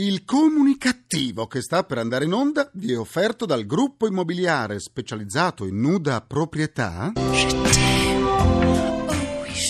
[0.00, 5.66] Il comunicativo che sta per andare in onda vi è offerto dal gruppo immobiliare specializzato
[5.66, 7.14] in nuda proprietà.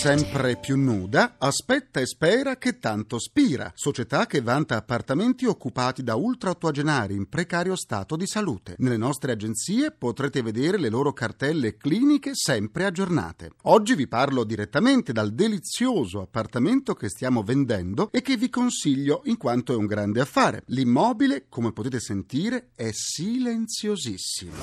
[0.01, 3.69] Sempre più nuda, aspetta e spera che tanto spira.
[3.75, 8.75] Società che vanta appartamenti occupati da ultraottoagenari in precario stato di salute.
[8.77, 13.51] Nelle nostre agenzie potrete vedere le loro cartelle cliniche sempre aggiornate.
[13.63, 19.35] Oggi vi parlo direttamente dal delizioso appartamento che stiamo vendendo e che vi consiglio in
[19.35, 20.63] quanto è un grande affare.
[20.67, 24.53] L'immobile, come potete sentire, è silenziosissimo.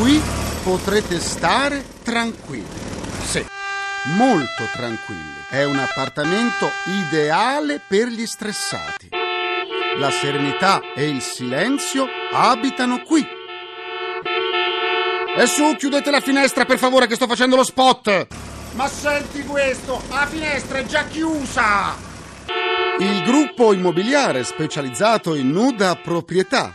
[0.00, 0.20] Qui
[0.64, 2.66] potrete stare tranquilli.
[3.22, 3.57] Sì
[4.04, 5.44] molto tranquilli.
[5.48, 9.08] È un appartamento ideale per gli stressati.
[9.98, 13.26] La serenità e il silenzio abitano qui.
[15.36, 18.26] E su, chiudete la finestra per favore che sto facendo lo spot.
[18.72, 21.96] Ma senti questo, la finestra è già chiusa.
[22.98, 26.74] Il gruppo immobiliare specializzato in nuda proprietà.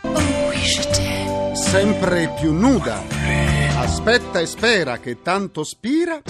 [1.54, 3.02] Sempre più nuda.
[3.76, 6.22] Aspetta e spera che tanto spira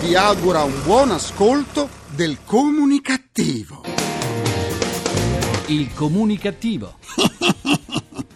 [0.00, 3.82] vi augura un buon ascolto del comunicativo.
[5.66, 6.98] Il comunicativo.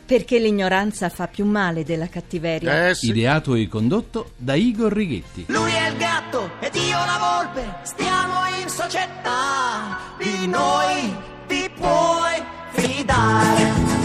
[0.06, 2.88] Perché l'ignoranza fa più male della cattiveria.
[2.88, 3.10] Eh sì.
[3.10, 5.44] Ideato e condotto da Igor Righetti.
[5.48, 11.14] Lui è il gatto ed io la volpe, stiamo in società, di noi
[11.46, 13.99] ti puoi fidare.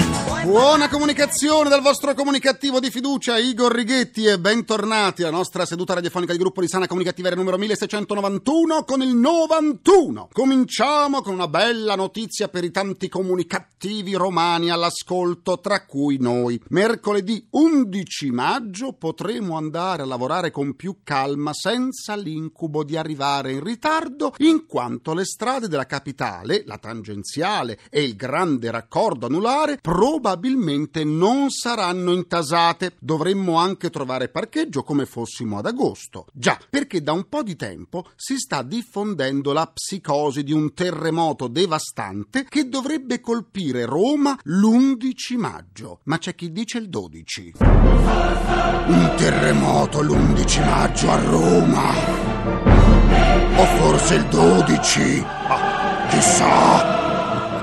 [0.56, 6.32] Buona comunicazione dal vostro comunicativo di fiducia, Igor Righetti, e bentornati alla nostra seduta radiofonica
[6.32, 10.30] di gruppo di sana comunicativeria numero 1691 con il 91.
[10.32, 16.58] Cominciamo con una bella notizia per i tanti comunicativi romani all'ascolto, tra cui noi.
[16.70, 23.62] Mercoledì 11 maggio potremo andare a lavorare con più calma senza l'incubo di arrivare in
[23.62, 30.44] ritardo, in quanto le strade della capitale, la tangenziale e il grande raccordo anulare probabilmente
[30.46, 32.96] probabilmente non saranno intasate.
[33.00, 36.28] Dovremmo anche trovare parcheggio come fossimo ad agosto.
[36.34, 41.48] Già, perché da un po' di tempo si sta diffondendo la psicosi di un terremoto
[41.48, 46.00] devastante che dovrebbe colpire Roma l'11 maggio.
[46.04, 47.54] Ma c'è chi dice il 12.
[47.58, 51.94] Un terremoto l'11 maggio a Roma.
[53.58, 55.24] O forse il 12.
[55.26, 57.05] Ah, chissà.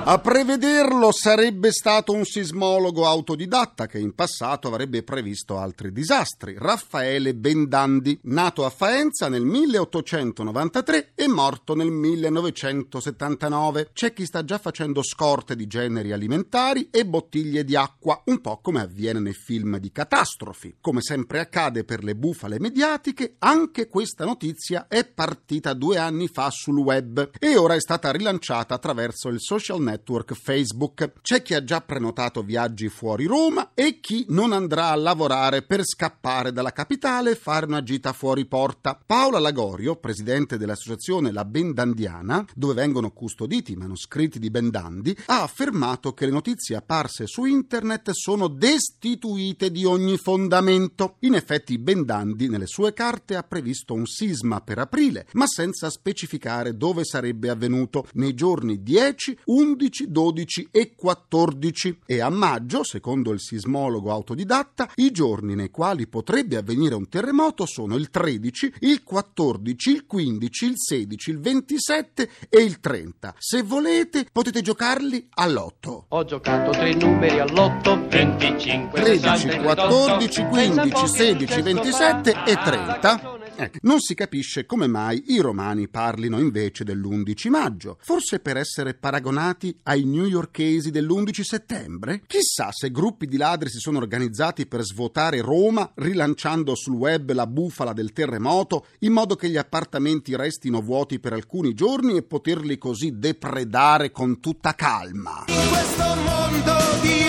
[0.05, 7.37] A prevederlo sarebbe stato un sismologo autodidatta che in passato avrebbe previsto altri disastri, Raffaele
[7.37, 13.91] Bendandi, nato a Faenza nel 1893 e morto nel 1979.
[13.93, 18.59] C'è chi sta già facendo scorte di generi alimentari e bottiglie di acqua, un po'
[18.61, 20.79] come avviene nei film di catastrofi.
[20.81, 26.51] Come sempre accade per le bufale mediatiche, anche questa notizia è partita due anni fa
[26.51, 31.13] sul web e ora è stata rilanciata attraverso il social network network Facebook.
[31.21, 35.85] C'è chi ha già prenotato viaggi fuori Roma e chi non andrà a lavorare per
[35.85, 38.99] scappare dalla capitale e fare una gita fuori porta.
[39.05, 46.15] Paola Lagorio, presidente dell'associazione La Bendandiana, dove vengono custoditi i manoscritti di Bendandi, ha affermato
[46.15, 51.17] che le notizie apparse su internet sono destituite di ogni fondamento.
[51.21, 56.77] In effetti Bendandi nelle sue carte ha previsto un sisma per aprile, ma senza specificare
[56.77, 63.33] dove sarebbe avvenuto nei giorni 10, 11 11, 12 e 14 e a maggio, secondo
[63.33, 69.03] il sismologo autodidatta, i giorni nei quali potrebbe avvenire un terremoto sono il 13, il
[69.03, 73.35] 14, il 15, il 16, il 27 e il 30.
[73.39, 76.07] Se volete potete giocarli all'otto.
[76.09, 83.42] Ho giocato tre numeri all'otto, 25, 13, 60, 14, 15, 38, 16, 27 e 30.
[83.63, 88.95] Ecco, non si capisce come mai i romani parlino invece dell'11 maggio, forse per essere
[88.95, 92.23] paragonati ai newyorkesi dell'11 settembre?
[92.27, 97.47] Chissà se gruppi di ladri si sono organizzati per svuotare Roma rilanciando sul web la
[97.47, 102.79] bufala del terremoto in modo che gli appartamenti restino vuoti per alcuni giorni e poterli
[102.79, 105.45] così depredare con tutta calma.
[105.47, 107.22] In questo mondo di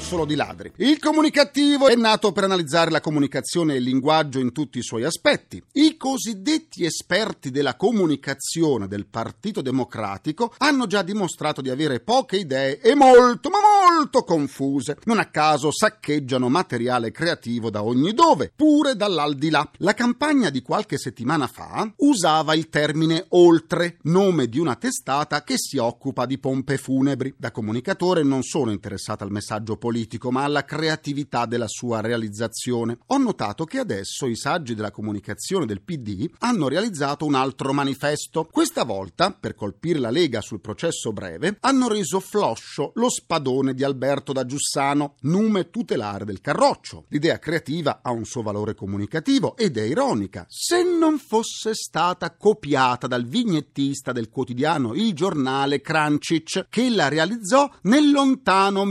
[0.00, 0.72] solo di ladri.
[0.76, 5.04] Il comunicativo è nato per analizzare la comunicazione e il linguaggio in tutti i suoi
[5.04, 5.62] aspetti.
[5.72, 12.80] I cosiddetti esperti della comunicazione del Partito Democratico hanno già dimostrato di avere poche idee
[12.80, 13.58] e molto, ma
[13.90, 14.98] molto confuse.
[15.04, 19.68] Non a caso saccheggiano materiale creativo da ogni dove, pure dall'aldilà.
[19.78, 25.54] La campagna di qualche settimana fa usava il termine oltre, nome di una testata che
[25.56, 27.34] si occupa di pompe funebri.
[27.36, 29.85] Da comunicatore non sono interessata al messaggio politico,
[30.30, 32.98] ma alla creatività della sua realizzazione.
[33.06, 38.48] Ho notato che adesso i saggi della comunicazione del PD hanno realizzato un altro manifesto.
[38.50, 43.84] Questa volta, per colpire la Lega sul processo breve, hanno reso floscio lo spadone di
[43.84, 47.04] Alberto da Giussano, nume tutelare del Carroccio.
[47.08, 50.46] L'idea creativa ha un suo valore comunicativo ed è ironica.
[50.48, 57.70] Se non fosse stata copiata dal vignettista del quotidiano Il Giornale Crancic, che la realizzò
[57.82, 58.84] nel lontano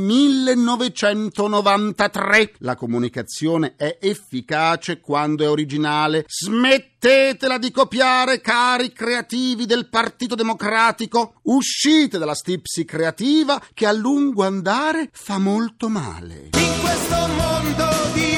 [0.94, 2.54] 1993.
[2.60, 6.26] La comunicazione è efficace quando è originale.
[6.28, 11.36] Smettetela di copiare, cari creativi del Partito Democratico.
[11.44, 16.50] Uscite dalla stipsi creativa che a lungo andare fa molto male.
[16.54, 18.35] In questo mondo di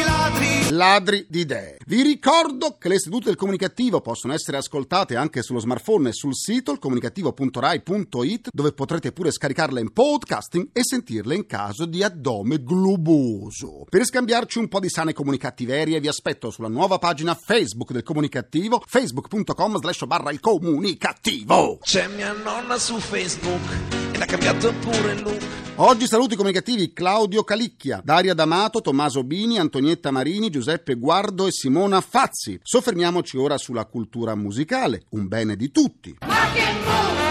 [0.78, 1.78] ladri di idee.
[1.86, 6.36] Vi ricordo che le sedute del comunicativo possono essere ascoltate anche sullo smartphone e sul
[6.36, 13.84] sito ilcomunicativo.rai.it dove potrete pure scaricarle in podcasting e sentirle in caso di addome globoso.
[13.90, 18.82] Per scambiarci un po' di sane comunicattiverie vi aspetto sulla nuova pagina Facebook del comunicativo
[18.86, 21.80] facebook.com slash barra il comunicativo.
[21.82, 25.42] C'è mia nonna su Facebook ed ha cambiato pure look.
[25.76, 32.02] Oggi saluti comunicativi Claudio Calicchia, Daria D'Amato, Tommaso Bini, Antonietta Marini, Giuseppe Guardo e Simona
[32.02, 32.60] Fazzi.
[32.64, 36.18] Soffermiamoci ora sulla cultura musicale, un bene di tutti.
[36.22, 37.27] Ma che mu-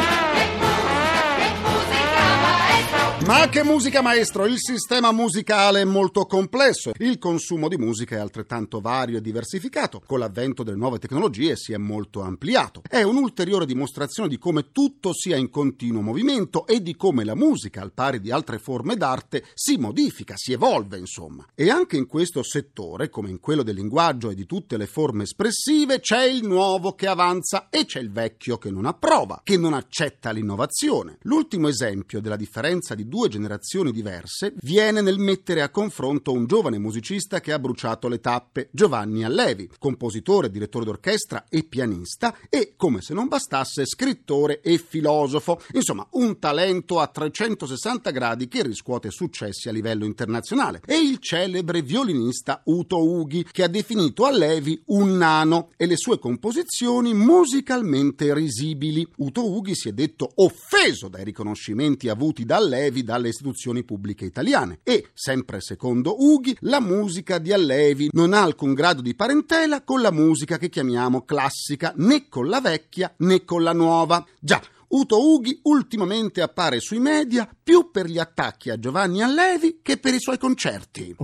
[3.24, 4.46] Ma che musica maestro!
[4.46, 6.92] Il sistema musicale è molto complesso.
[6.98, 10.00] Il consumo di musica è altrettanto vario e diversificato.
[10.06, 12.82] Con l'avvento delle nuove tecnologie si è molto ampliato.
[12.88, 17.80] È un'ulteriore dimostrazione di come tutto sia in continuo movimento e di come la musica,
[17.80, 21.44] al pari di altre forme d'arte, si modifica, si evolve, insomma.
[21.54, 25.24] E anche in questo settore, come in quello del linguaggio e di tutte le forme
[25.24, 29.72] espressive, c'è il nuovo che avanza e c'è il vecchio che non approva, che non
[29.72, 31.18] accetta l'innovazione.
[31.22, 36.78] L'ultimo esempio della differenza di due generazioni diverse viene nel mettere a confronto un giovane
[36.78, 43.00] musicista che ha bruciato le tappe, Giovanni Allevi, compositore, direttore d'orchestra e pianista e, come
[43.00, 45.60] se non bastasse, scrittore e filosofo.
[45.72, 50.80] Insomma, un talento a 360 gradi che riscuote successi a livello internazionale.
[50.84, 56.18] E il celebre violinista Uto Ughi, che ha definito Allevi un nano e le sue
[56.18, 59.06] composizioni musicalmente risibili.
[59.18, 62.56] Uto Ughi si è detto offeso dai riconoscimenti avuti da
[62.96, 68.42] Allevi dalle istituzioni pubbliche italiane e, sempre secondo Ughi, la musica di Allevi non ha
[68.42, 73.44] alcun grado di parentela con la musica che chiamiamo classica, né con la vecchia né
[73.44, 74.24] con la nuova.
[74.40, 79.96] Già, Uto Ughi ultimamente appare sui media più per gli attacchi a Giovanni Allevi che
[79.98, 81.16] per i suoi concerti.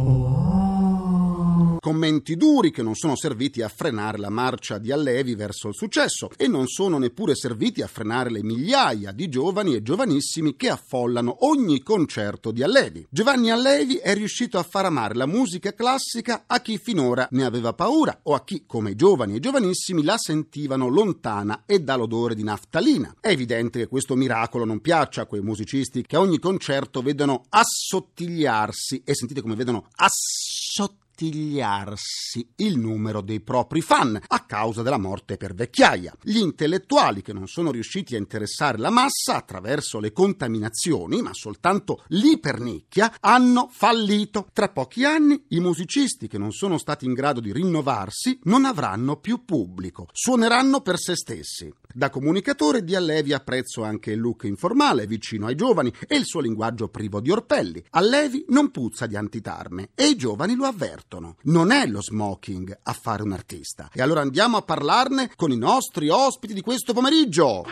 [1.93, 6.31] Commenti duri che non sono serviti a frenare la marcia di Allevi verso il successo
[6.39, 11.44] e non sono neppure serviti a frenare le migliaia di giovani e giovanissimi che affollano
[11.44, 13.06] ogni concerto di Allevi.
[13.11, 17.75] Giovanni Allevi è riuscito a far amare la musica classica a chi finora ne aveva
[17.75, 22.43] paura o a chi, come i giovani e giovanissimi, la sentivano lontana e dall'odore di
[22.43, 23.17] naftalina.
[23.21, 27.45] È evidente che questo miracolo non piaccia a quei musicisti che a ogni concerto vedono
[27.50, 34.99] assottigliarsi e sentite come vedono assottigliarsi assottigliarsi il numero dei propri fan a causa della
[34.99, 36.17] morte per vecchiaia.
[36.23, 42.03] Gli intellettuali che non sono riusciti a interessare la massa attraverso le contaminazioni, ma soltanto
[42.09, 44.49] l'ipernicchia, hanno fallito.
[44.53, 49.17] Tra pochi anni i musicisti che non sono stati in grado di rinnovarsi non avranno
[49.17, 51.73] più pubblico, suoneranno per se stessi.
[51.94, 56.40] Da comunicatore di Allevi apprezzo anche il look informale, vicino ai giovani, e il suo
[56.40, 57.85] linguaggio privo di orpelli.
[57.90, 61.01] Allevi non puzza di antitarme e i giovani lo avvertono.
[61.42, 63.90] Non è lo smoking a fare un artista.
[63.92, 67.64] E allora andiamo a parlarne con i nostri ospiti di questo pomeriggio.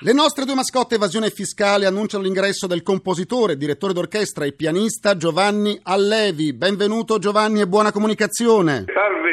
[0.00, 5.80] Le nostre due mascotte evasione fiscale annunciano l'ingresso del compositore, direttore d'orchestra e pianista Giovanni
[5.82, 6.52] Allevi.
[6.52, 8.84] Benvenuto Giovanni e buona comunicazione.
[8.92, 9.25] Salve,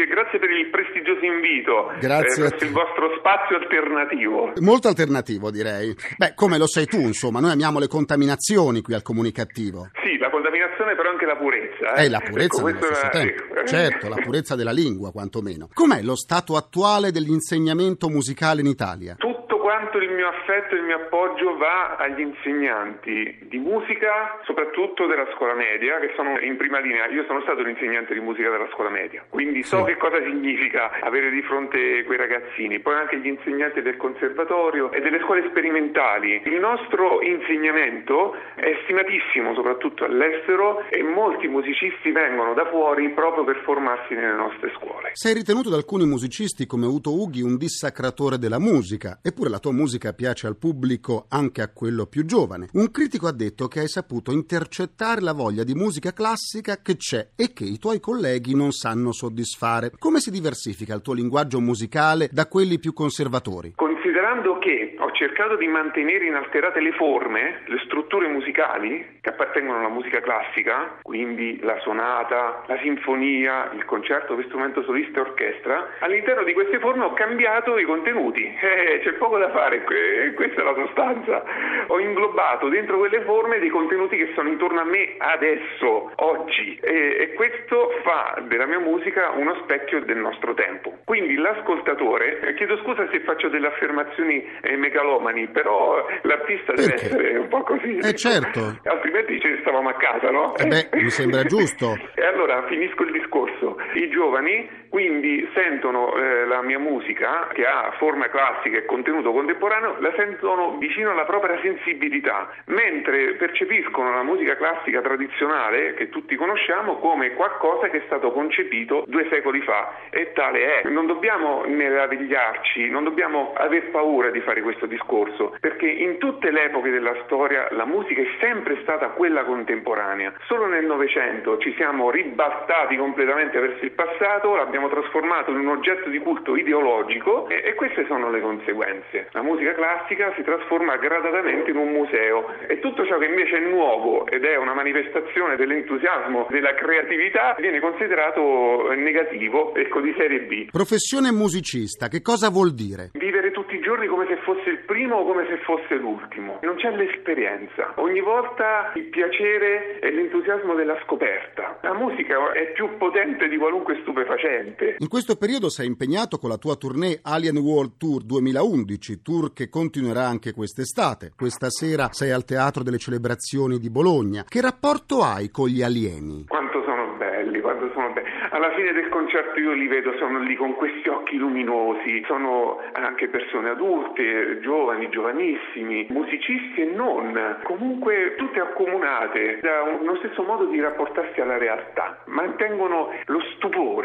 [0.00, 1.92] grazie, grazie per il prestigioso invito.
[2.00, 4.52] Grazie eh, il vostro spazio alternativo.
[4.60, 5.94] Molto alternativo direi.
[6.16, 9.90] Beh, come lo sei tu, insomma, noi amiamo le contaminazioni qui al comunicativo.
[10.02, 11.94] Sì, la contaminazione però anche la purezza.
[11.94, 12.04] eh.
[12.04, 13.54] È la purezza Ecco, tempo.
[13.54, 13.66] ecco.
[13.66, 15.68] Certo, la purezza della lingua, quantomeno.
[15.72, 19.14] Com'è lo stato attuale dell'insegnamento musicale in Italia?
[19.18, 19.29] Tutto
[19.70, 25.28] quanto il mio affetto e il mio appoggio va agli insegnanti di musica, soprattutto della
[25.36, 27.06] scuola media, che sono in prima linea.
[27.06, 29.92] Io sono stato un insegnante di musica della scuola media, quindi so Sì.
[29.92, 32.80] che cosa significa avere di fronte quei ragazzini.
[32.80, 36.42] Poi anche gli insegnanti del conservatorio e delle scuole sperimentali.
[36.46, 43.62] Il nostro insegnamento è stimatissimo, soprattutto all'estero, e molti musicisti vengono da fuori proprio per
[43.62, 45.10] formarsi nelle nostre scuole.
[45.12, 49.72] Sei ritenuto da alcuni musicisti come Uto Ughi un dissacratore della musica, eppure la tua
[49.72, 52.68] musica piace al pubblico, anche a quello più giovane.
[52.72, 57.28] Un critico ha detto che hai saputo intercettare la voglia di musica classica che c'è
[57.36, 59.92] e che i tuoi colleghi non sanno soddisfare.
[59.98, 63.74] Come si diversifica il tuo linguaggio musicale da quelli più conservatori?
[63.76, 69.88] Considerando che ho cercato di mantenere inalterate le forme, le strutture musicali che appartengono alla
[69.88, 76.44] musica classica, quindi la sonata, la sinfonia, il concerto per strumento solista e orchestra, all'interno
[76.44, 78.48] di queste forme ho cambiato i contenuti.
[78.70, 81.42] Eh, c'è poco da fare, que- questa è la sostanza.
[81.88, 87.16] Ho inglobato dentro quelle forme dei contenuti che sono intorno a me adesso, oggi, e,
[87.20, 90.98] e questo fa della mia musica uno specchio del nostro tempo.
[91.04, 97.06] Quindi l'ascoltatore, eh, chiedo scusa se faccio delle affermazioni eh, megalomani, però l'artista deve Perché?
[97.06, 97.96] essere un po' così.
[97.98, 98.78] Eh, certo.
[98.84, 100.56] Altrimenti ne stavamo a casa, no?
[100.56, 101.98] Eh beh, mi sembra giusto.
[102.20, 103.78] E allora finisco il discorso.
[103.94, 109.96] I giovani quindi sentono eh, la mia musica, che ha forma classica e contenuto contemporaneo,
[110.00, 116.96] la sentono vicino alla propria sensibilità, mentre percepiscono la musica classica tradizionale, che tutti conosciamo,
[116.96, 119.94] come qualcosa che è stato concepito due secoli fa.
[120.10, 120.88] E tale è.
[120.88, 126.64] Non dobbiamo meravigliarci, non dobbiamo aver paura di fare questo discorso, perché in tutte le
[126.64, 130.32] epoche della storia la musica è sempre stata quella contemporanea.
[130.46, 136.08] Solo nel Novecento ci siamo ribaltati completamente verso il passato, l'abbiamo trasformato in un oggetto
[136.08, 139.19] di culto ideologico e, e queste sono le conseguenze.
[139.32, 143.68] La musica classica si trasforma gradatamente in un museo e tutto ciò che invece è
[143.68, 150.70] nuovo ed è una manifestazione dell'entusiasmo, della creatività, viene considerato negativo, ecco di serie B.
[150.70, 153.10] Professione musicista, che cosa vuol dire?
[153.14, 156.58] Vivere tutti i giorni come se fosse il primo o come se fosse l'ultimo.
[156.62, 157.94] Non c'è l'esperienza.
[157.96, 161.78] Ogni volta il piacere e l'entusiasmo della scoperta.
[161.82, 164.96] La musica è più potente di qualunque stupefacente.
[164.98, 169.68] In questo periodo sei impegnato con la tua tournée Alien World Tour 2011, tour che
[169.68, 171.32] continuerà anche quest'estate.
[171.34, 174.44] Questa sera sei al Teatro delle Celebrazioni di Bologna.
[174.46, 176.44] Che rapporto hai con gli alieni?
[176.46, 178.28] Quanto sono belli, quanto sono belli.
[178.50, 183.28] Alla fine del concerto io li vedo, sono lì con questi occhi luminosi, sono anche
[183.28, 190.80] persone adulte, giovani, giovanissimi, musicisti e non, comunque tutte accomunate da uno stesso modo di
[190.80, 193.99] rapportarsi alla realtà, mantengono lo stupore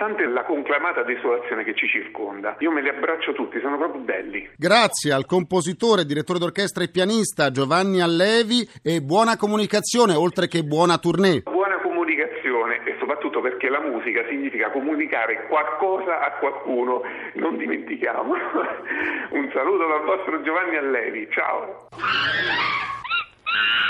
[0.00, 2.56] nonostante la conclamata desolazione che ci circonda.
[2.60, 4.48] Io me li abbraccio tutti, sono proprio belli.
[4.56, 10.96] Grazie al compositore, direttore d'orchestra e pianista Giovanni Allevi e buona comunicazione, oltre che buona
[10.96, 11.42] tournée.
[11.42, 17.02] Buona comunicazione e soprattutto perché la musica significa comunicare qualcosa a qualcuno,
[17.34, 18.32] non dimentichiamo.
[19.30, 22.89] Un saluto dal vostro Giovanni Allevi, ciao!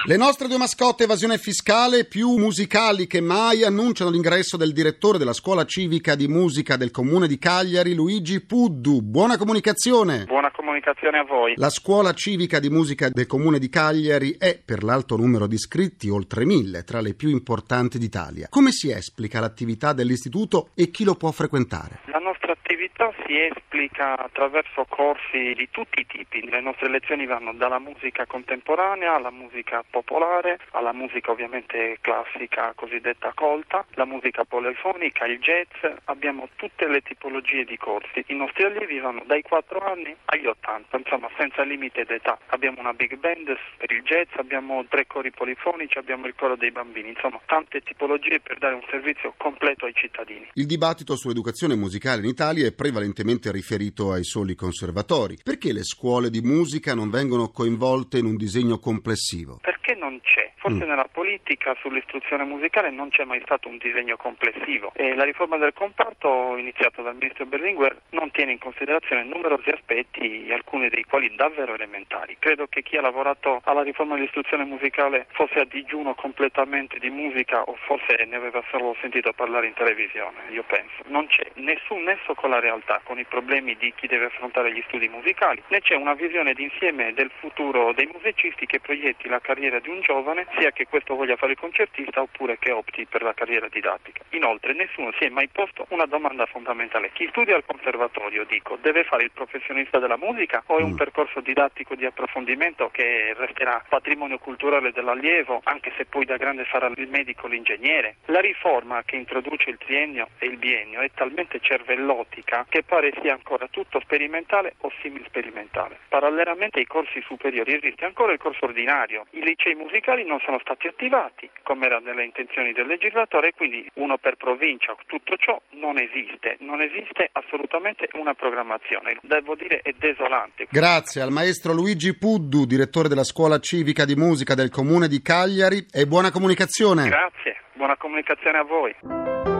[0.06, 5.34] Le nostre due mascotte evasione fiscale più musicali che mai annunciano l'ingresso del direttore della
[5.34, 9.02] scuola civica di musica del comune di Cagliari, Luigi Puddu.
[9.02, 10.24] Buona comunicazione!
[10.24, 11.52] Buona comunicazione a voi.
[11.56, 16.08] La scuola civica di musica del comune di Cagliari è, per l'alto numero di iscritti,
[16.08, 18.46] oltre mille, tra le più importanti d'Italia.
[18.48, 22.00] Come si esplica l'attività dell'istituto e chi lo può frequentare?
[22.06, 26.48] La nostra attività si esplica attraverso corsi di tutti i tipi.
[26.48, 33.32] Le nostre lezioni vanno dalla musica contemporanea alla musica popolare, alla musica ovviamente classica cosiddetta
[33.34, 35.68] colta, la musica polifonica, il jazz.
[36.04, 38.24] Abbiamo tutte le tipologie di corsi.
[38.28, 42.38] I nostri allievi vanno dai 4 anni agli 80, insomma senza limite d'età.
[42.46, 46.70] Abbiamo una big band per il jazz, abbiamo tre cori polifonici, abbiamo il coro dei
[46.70, 50.48] bambini, insomma tante tipologie per dare un servizio completo ai cittadini.
[50.54, 55.36] Il dibattito sull'educazione musicale in Italia è prevalentemente riferito ai soli conservatori.
[55.42, 59.58] Perché le scuole di musica non vengono coinvolte in un disegno complessivo?
[59.60, 60.50] Perché non c'è?
[60.60, 65.56] Forse nella politica sull'istruzione musicale non c'è mai stato un disegno complessivo e la riforma
[65.56, 71.34] del comparto iniziata dal ministro Berlinguer non tiene in considerazione numerosi aspetti, alcuni dei quali
[71.34, 72.36] davvero elementari.
[72.38, 77.62] Credo che chi ha lavorato alla riforma dell'istruzione musicale fosse a digiuno completamente di musica
[77.62, 81.02] o forse ne aveva solo sentito parlare in televisione, io penso.
[81.06, 84.82] Non c'è nessun nesso con la realtà, con i problemi di chi deve affrontare gli
[84.86, 89.80] studi musicali, né c'è una visione d'insieme del futuro dei musicisti che proietti la carriera
[89.80, 93.34] di un giovane sia che questo voglia fare il concertista oppure che opti per la
[93.34, 94.22] carriera didattica.
[94.30, 97.10] Inoltre nessuno si è mai posto una domanda fondamentale.
[97.12, 101.40] Chi studia al conservatorio, dico, deve fare il professionista della musica o è un percorso
[101.40, 107.08] didattico di approfondimento che resterà patrimonio culturale dell'allievo, anche se poi da grande sarà il
[107.08, 108.16] medico o l'ingegnere?
[108.26, 113.32] La riforma che introduce il triennio e il biennio è talmente cervellotica che pare sia
[113.32, 115.98] ancora tutto sperimentale o simil sperimentale.
[116.08, 119.26] Parallelamente ai corsi superiori esiste ancora il corso ordinario.
[119.30, 124.18] I licei musicali non sono stati attivati, come era nelle intenzioni del legislatore, quindi uno
[124.18, 124.94] per provincia.
[125.06, 129.18] Tutto ciò non esiste, non esiste assolutamente una programmazione.
[129.22, 130.66] Devo dire è desolante.
[130.70, 135.86] Grazie al maestro Luigi Puddu, direttore della scuola civica di musica del comune di Cagliari
[135.92, 137.08] e buona comunicazione.
[137.08, 139.59] Grazie, buona comunicazione a voi.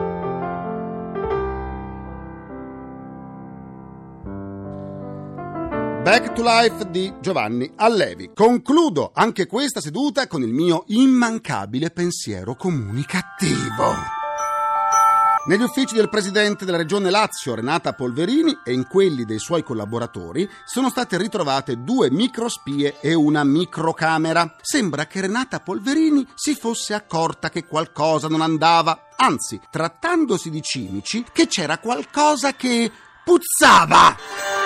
[6.01, 8.31] Back to Life di Giovanni Allevi.
[8.33, 13.93] Concludo anche questa seduta con il mio immancabile pensiero comunicativo.
[15.45, 20.49] Negli uffici del presidente della regione Lazio, Renata Polverini, e in quelli dei suoi collaboratori
[20.65, 24.55] sono state ritrovate due microspie e una microcamera.
[24.59, 31.23] Sembra che Renata Polverini si fosse accorta che qualcosa non andava, anzi, trattandosi di cimici,
[31.31, 32.91] che c'era qualcosa che
[33.23, 34.60] puzzava.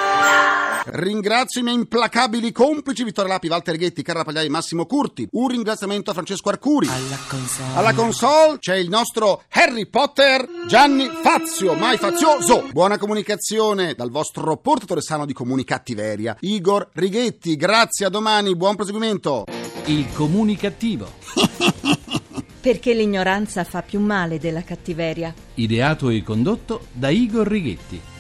[0.88, 5.28] Ringrazio i miei implacabili complici Vittorio Lapi, Walter Ghetti, Carla Pagliai, Massimo Curti.
[5.32, 6.88] Un ringraziamento a Francesco Arcuri.
[6.88, 7.74] Alla console.
[7.74, 12.68] Alla console c'è il nostro Harry Potter Gianni Fazio, mai fazioso.
[12.72, 17.56] Buona comunicazione dal vostro portatore sano di comunicattiveria, Igor Righetti.
[17.56, 19.46] Grazie, a domani, buon proseguimento.
[19.86, 21.12] Il comunicativo.
[22.62, 25.34] Perché l'ignoranza fa più male della cattiveria.
[25.56, 28.14] Ideato e condotto da Igor Righetti.